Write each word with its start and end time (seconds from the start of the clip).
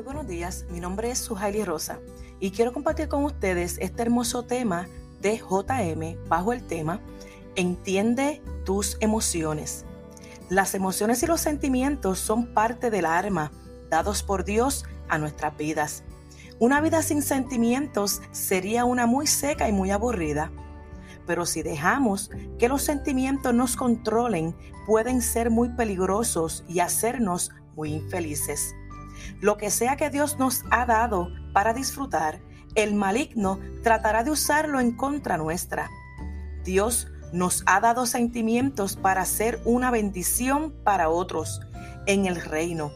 Muy 0.00 0.06
buenos 0.06 0.28
días, 0.28 0.64
mi 0.70 0.80
nombre 0.80 1.10
es 1.10 1.18
Suhaili 1.18 1.62
Rosa 1.62 1.98
y 2.38 2.52
quiero 2.52 2.72
compartir 2.72 3.08
con 3.08 3.22
ustedes 3.22 3.76
este 3.82 4.00
hermoso 4.00 4.44
tema 4.44 4.88
de 5.20 5.36
JM 5.36 6.26
bajo 6.26 6.54
el 6.54 6.66
tema 6.66 7.02
Entiende 7.54 8.40
tus 8.64 8.96
emociones. 9.00 9.84
Las 10.48 10.74
emociones 10.74 11.22
y 11.22 11.26
los 11.26 11.42
sentimientos 11.42 12.18
son 12.18 12.54
parte 12.54 12.88
del 12.90 13.04
arma 13.04 13.52
dados 13.90 14.22
por 14.22 14.46
Dios 14.46 14.86
a 15.10 15.18
nuestras 15.18 15.54
vidas. 15.58 16.02
Una 16.58 16.80
vida 16.80 17.02
sin 17.02 17.20
sentimientos 17.20 18.22
sería 18.30 18.86
una 18.86 19.04
muy 19.04 19.26
seca 19.26 19.68
y 19.68 19.72
muy 19.72 19.90
aburrida. 19.90 20.50
Pero 21.26 21.44
si 21.44 21.62
dejamos 21.62 22.30
que 22.58 22.70
los 22.70 22.80
sentimientos 22.80 23.52
nos 23.52 23.76
controlen, 23.76 24.56
pueden 24.86 25.20
ser 25.20 25.50
muy 25.50 25.68
peligrosos 25.68 26.64
y 26.66 26.80
hacernos 26.80 27.50
muy 27.76 27.92
infelices. 27.92 28.74
Lo 29.40 29.56
que 29.56 29.70
sea 29.70 29.96
que 29.96 30.10
Dios 30.10 30.38
nos 30.38 30.64
ha 30.70 30.86
dado 30.86 31.30
para 31.52 31.72
disfrutar, 31.72 32.40
el 32.74 32.94
maligno 32.94 33.58
tratará 33.82 34.22
de 34.22 34.30
usarlo 34.30 34.80
en 34.80 34.92
contra 34.92 35.36
nuestra. 35.36 35.90
Dios 36.64 37.08
nos 37.32 37.62
ha 37.66 37.80
dado 37.80 38.06
sentimientos 38.06 38.96
para 38.96 39.24
ser 39.24 39.60
una 39.64 39.90
bendición 39.90 40.74
para 40.84 41.08
otros 41.08 41.60
en 42.06 42.26
el 42.26 42.36
reino, 42.36 42.92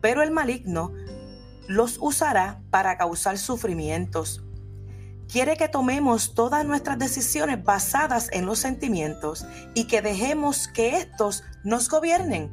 pero 0.00 0.22
el 0.22 0.30
maligno 0.30 0.92
los 1.68 1.98
usará 2.00 2.60
para 2.70 2.96
causar 2.96 3.38
sufrimientos. 3.38 4.42
Quiere 5.28 5.56
que 5.56 5.68
tomemos 5.68 6.34
todas 6.34 6.64
nuestras 6.64 6.98
decisiones 6.98 7.64
basadas 7.64 8.28
en 8.32 8.46
los 8.46 8.60
sentimientos 8.60 9.44
y 9.74 9.88
que 9.88 10.00
dejemos 10.00 10.68
que 10.68 10.98
estos 10.98 11.42
nos 11.64 11.88
gobiernen. 11.88 12.50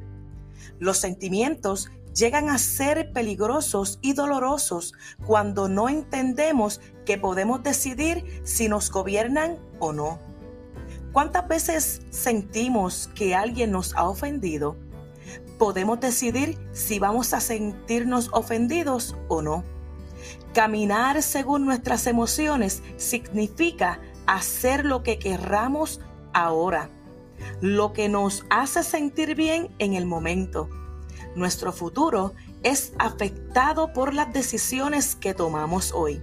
Los 0.80 0.98
sentimientos 0.98 1.92
llegan 2.14 2.50
a 2.50 2.58
ser 2.58 3.12
peligrosos 3.12 4.00
y 4.02 4.14
dolorosos 4.14 4.94
cuando 5.26 5.68
no 5.68 5.90
entendemos 5.90 6.80
que 7.06 7.18
podemos 7.18 7.64
decidir 7.64 8.42
si 8.44 8.70
nos 8.70 8.92
gobiernan 8.92 9.58
o 9.80 9.94
no. 9.94 10.20
¿Cuántas 11.12 11.48
veces 11.48 12.02
sentimos 12.10 13.10
que 13.16 13.36
alguien 13.36 13.72
nos 13.72 13.96
ha 13.96 14.08
ofendido? 14.08 14.76
Podemos 15.58 16.00
decidir 16.00 16.58
si 16.72 17.00
vamos 17.00 17.34
a 17.34 17.40
sentirnos 17.40 18.30
ofendidos 18.32 19.16
o 19.28 19.42
no. 19.42 19.64
Caminar 20.54 21.22
según 21.22 21.66
nuestras 21.66 22.08
emociones 22.08 22.82
significa 22.98 24.00
hacer 24.26 24.86
lo 24.86 25.04
que 25.04 25.20
querramos 25.20 26.00
ahora, 26.34 26.90
lo 27.62 27.94
que 27.94 28.10
nos 28.10 28.46
hace 28.50 28.84
sentir 28.84 29.36
bien 29.36 29.70
en 29.80 29.94
el 29.94 30.06
momento 30.06 30.70
nuestro 31.36 31.72
futuro 31.72 32.34
es 32.64 32.94
afectado 33.00 33.94
por 33.94 34.14
las 34.14 34.32
decisiones 34.34 35.16
que 35.16 35.34
tomamos 35.34 35.92
hoy. 35.92 36.22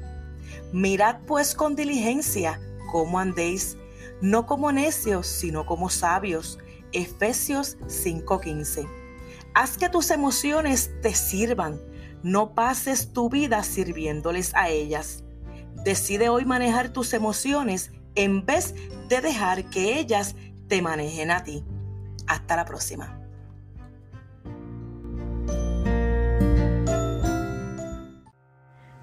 Mirad 0.73 1.21
pues 1.27 1.55
con 1.55 1.75
diligencia 1.77 2.61
cómo 2.91 3.19
andéis, 3.19 3.77
no 4.21 4.47
como 4.47 4.73
necios, 4.73 5.27
sino 5.27 5.67
como 5.67 5.89
sabios. 5.91 6.59
Efesios 6.93 7.77
5:15. 7.87 8.89
Haz 9.55 9.77
que 9.77 9.89
tus 9.89 10.11
emociones 10.11 10.91
te 11.03 11.15
sirvan, 11.15 11.81
no 12.23 12.55
pases 12.55 13.13
tu 13.13 13.29
vida 13.29 13.63
sirviéndoles 13.63 14.55
a 14.55 14.69
ellas. 14.69 15.25
Decide 15.85 16.29
hoy 16.29 16.45
manejar 16.45 16.93
tus 16.93 17.15
emociones 17.15 17.93
en 18.15 18.45
vez 18.45 18.75
de 19.09 19.21
dejar 19.21 19.71
que 19.71 19.99
ellas 19.99 20.35
te 20.69 20.83
manejen 20.83 21.31
a 21.31 21.43
ti. 21.43 21.65
Hasta 22.27 22.57
la 22.57 22.65
próxima. 22.65 23.19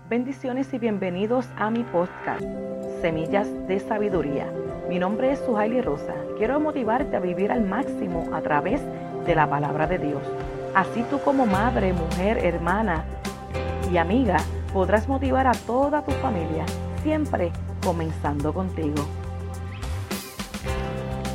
Bendiciones 0.10 0.74
y 0.74 0.78
bienvenidos 0.78 1.48
a 1.58 1.70
mi 1.70 1.84
podcast, 1.84 2.42
Semillas 3.02 3.46
de 3.68 3.78
Sabiduría. 3.78 4.50
Mi 4.88 5.00
nombre 5.00 5.34
es 5.34 5.40
Suhaili 5.40 5.82
Rosa. 5.82 6.14
Quiero 6.38 6.62
motivarte 6.62 7.18
a 7.18 7.20
vivir 7.20 7.52
al 7.52 7.66
máximo 7.66 8.26
a 8.32 8.40
través 8.40 8.80
de 9.26 9.36
la 9.36 9.50
palabra 9.50 9.86
de 9.86 9.98
Dios. 9.98 10.22
Así 10.74 11.04
tú 11.10 11.20
como 11.20 11.46
madre, 11.46 11.92
mujer, 11.92 12.38
hermana 12.38 13.04
y 13.92 13.98
amiga 13.98 14.38
podrás 14.72 15.10
motivar 15.10 15.46
a 15.46 15.52
toda 15.52 16.02
tu 16.06 16.12
familia, 16.12 16.66
siempre 17.04 17.52
comenzando 17.84 18.54
contigo. 18.54 19.06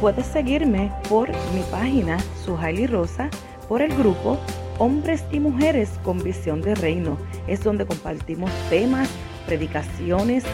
Puedes 0.00 0.24
seguirme 0.24 0.90
por 1.10 1.28
mi 1.28 1.60
página 1.70 2.18
Suhaili 2.42 2.86
Rosa, 2.86 3.28
por 3.68 3.82
el 3.82 3.94
grupo 3.94 4.38
Hombres 4.78 5.24
y 5.30 5.38
Mujeres 5.38 5.90
con 6.02 6.22
Visión 6.22 6.60
de 6.62 6.74
Reino 6.74 7.18
es 7.46 7.62
donde 7.62 7.86
compartimos 7.86 8.50
temas, 8.70 9.08
predicaciones 9.46 10.44